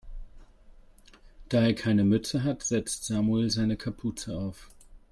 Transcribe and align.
Da 1.49 1.61
er 1.61 1.75
keine 1.75 2.03
Mütze 2.03 2.43
hat, 2.43 2.63
setzt 2.63 3.03
Samuel 3.05 3.51
seine 3.51 3.77
Kapuze 3.77 4.35
auf. 4.35 4.71